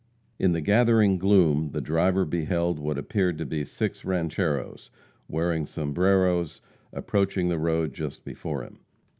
[0.39, 4.89] In the gathering gloom, the driver beheld what appeared to be six rancheros,
[5.29, 6.59] wearing sombreros,
[6.91, 8.79] approaching the road just before him.